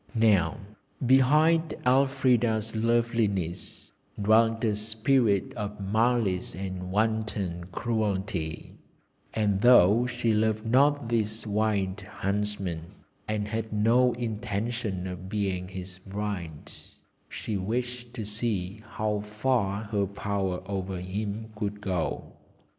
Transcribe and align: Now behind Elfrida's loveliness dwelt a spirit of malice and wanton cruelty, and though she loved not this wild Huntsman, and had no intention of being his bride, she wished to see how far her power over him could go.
Now 0.15 0.57
behind 1.05 1.75
Elfrida's 1.85 2.75
loveliness 2.75 3.93
dwelt 4.19 4.63
a 4.63 4.75
spirit 4.75 5.53
of 5.53 5.79
malice 5.79 6.55
and 6.55 6.89
wanton 6.91 7.65
cruelty, 7.65 8.73
and 9.35 9.61
though 9.61 10.07
she 10.07 10.33
loved 10.33 10.65
not 10.65 11.09
this 11.09 11.45
wild 11.45 12.01
Huntsman, 12.01 12.81
and 13.27 13.47
had 13.47 13.71
no 13.71 14.13
intention 14.13 15.05
of 15.05 15.29
being 15.29 15.67
his 15.67 15.99
bride, 15.99 16.71
she 17.29 17.55
wished 17.55 18.11
to 18.15 18.25
see 18.25 18.81
how 18.93 19.19
far 19.19 19.83
her 19.83 20.07
power 20.07 20.63
over 20.65 20.97
him 20.99 21.51
could 21.55 21.79
go. 21.79 22.33